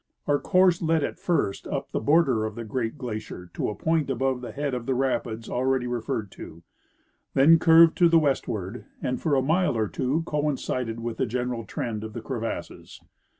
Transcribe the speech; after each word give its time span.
Our 0.25 0.39
course 0.39 0.81
led 0.81 1.03
at 1.03 1.19
first 1.19 1.67
up 1.67 1.91
the 1.91 1.99
border 1.99 2.43
of 2.43 2.55
the 2.55 2.63
great 2.63 2.97
glacier 2.97 3.51
to 3.53 3.69
a 3.69 3.75
point 3.75 4.09
above 4.09 4.41
the 4.41 4.51
head 4.51 4.73
of 4.73 4.87
the 4.87 4.95
rapids 4.95 5.47
already 5.47 5.85
referred 5.85 6.31
to, 6.31 6.63
then 7.35 7.59
curved 7.59 7.95
to 7.99 8.09
the 8.09 8.17
westward, 8.17 8.85
and 8.99 9.21
for 9.21 9.35
a 9.35 9.43
mile 9.43 9.77
or 9.77 9.87
tAVO 9.87 10.25
coincided 10.25 11.01
with 11.01 11.17
the 11.17 11.27
general 11.27 11.65
trend 11.65 12.03
of 12.03 12.13
the 12.13 12.21
crevasses. 12.21 12.99